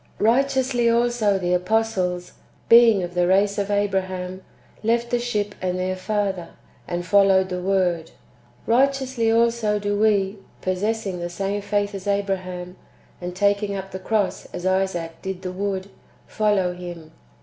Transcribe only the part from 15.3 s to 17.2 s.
the wood,^ follow Him.